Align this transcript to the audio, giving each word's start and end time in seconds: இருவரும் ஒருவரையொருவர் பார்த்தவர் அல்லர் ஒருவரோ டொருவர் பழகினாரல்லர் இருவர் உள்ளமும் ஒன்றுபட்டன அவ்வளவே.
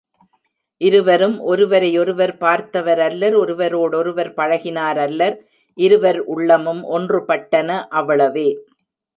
இருவரும் 0.81 1.35
ஒருவரையொருவர் 1.41 2.33
பார்த்தவர் 2.37 2.99
அல்லர் 2.99 3.35
ஒருவரோ 3.35 3.81
டொருவர் 3.87 4.31
பழகினாரல்லர் 4.33 5.37
இருவர் 5.77 6.19
உள்ளமும் 6.33 6.81
ஒன்றுபட்டன 6.97 7.69
அவ்வளவே. 7.91 8.49